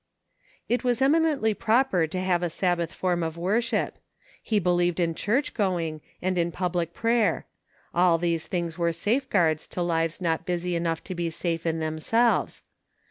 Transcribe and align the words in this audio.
It 0.67 0.83
was 0.83 0.99
eminently 0.99 1.53
proper 1.53 2.07
to 2.07 2.19
have 2.19 2.41
a 2.41 2.49
Sabbath 2.49 2.91
form 2.91 3.21
of 3.21 3.37
worship. 3.37 3.99
He 4.41 4.57
believed 4.57 4.99
in 4.99 5.13
church 5.13 5.53
going 5.53 6.01
and 6.23 6.39
in 6.39 6.51
public 6.51 6.95
prayer. 6.95 7.45
All 7.93 8.17
these 8.17 8.47
things 8.47 8.79
were 8.79 8.93
safeguards 8.93 9.67
to 9.67 9.83
lives 9.83 10.19
not 10.19 10.43
busy 10.43 10.75
enough 10.75 11.03
to 11.03 11.13
be 11.13 11.29
safe 11.29 11.67
in 11.67 11.77
themselves. 11.77 12.63